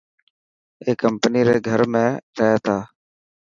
اي 0.83 0.91
ڪمپني 1.01 1.41
ري 1.47 1.55
گهر 1.65 1.81
۾ 1.93 2.05
رهي 2.39 2.57
تا. 2.65 2.77